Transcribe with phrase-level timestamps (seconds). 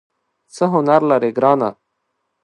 [0.55, 1.69] څه هنر لرې ګرانه؟